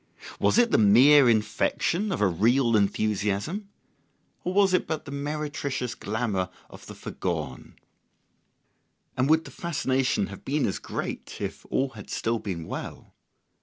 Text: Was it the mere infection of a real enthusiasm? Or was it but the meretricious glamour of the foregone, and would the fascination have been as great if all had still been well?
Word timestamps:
Was 0.39 0.57
it 0.57 0.71
the 0.71 0.79
mere 0.79 1.29
infection 1.29 2.11
of 2.11 2.21
a 2.21 2.27
real 2.27 2.75
enthusiasm? 2.75 3.69
Or 4.43 4.51
was 4.51 4.73
it 4.73 4.87
but 4.87 5.05
the 5.05 5.11
meretricious 5.11 5.93
glamour 5.93 6.49
of 6.71 6.87
the 6.87 6.95
foregone, 6.95 7.75
and 9.15 9.29
would 9.29 9.45
the 9.45 9.51
fascination 9.51 10.25
have 10.33 10.43
been 10.43 10.65
as 10.65 10.79
great 10.79 11.39
if 11.39 11.67
all 11.69 11.89
had 11.89 12.09
still 12.09 12.39
been 12.39 12.65
well? 12.65 13.13